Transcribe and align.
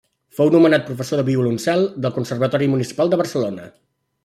Fou 0.37 0.47
nomenat 0.53 0.87
professor 0.87 1.21
de 1.21 1.25
violoncel 1.27 1.85
del 2.05 2.15
Conservatori 2.17 2.73
Municipal 2.73 3.13
de 3.13 3.23
Barcelona. 3.23 3.71